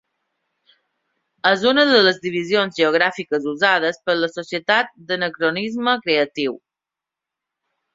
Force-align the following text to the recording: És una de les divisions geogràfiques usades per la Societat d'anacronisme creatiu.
És 1.49 1.65
una 1.73 1.83
de 1.89 1.99
les 2.07 2.17
divisions 2.23 2.77
geogràfiques 2.81 3.47
usades 3.55 4.03
per 4.09 4.19
la 4.19 4.33
Societat 4.41 4.93
d'anacronisme 5.13 5.99
creatiu. 6.09 6.63